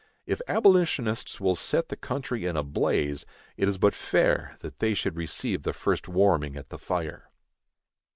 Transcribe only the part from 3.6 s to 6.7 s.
is but fair that they should receive the first warming at